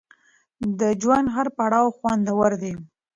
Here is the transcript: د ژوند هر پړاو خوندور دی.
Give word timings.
د 0.79 0.81
ژوند 1.01 1.27
هر 1.35 1.47
پړاو 1.57 1.95
خوندور 1.97 2.51
دی. 2.61 2.73